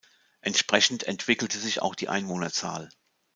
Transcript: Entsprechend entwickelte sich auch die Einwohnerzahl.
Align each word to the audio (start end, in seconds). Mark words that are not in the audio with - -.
Entsprechend 0.41 1.03
entwickelte 1.03 1.59
sich 1.59 1.83
auch 1.83 1.93
die 1.93 2.09
Einwohnerzahl. 2.09 2.89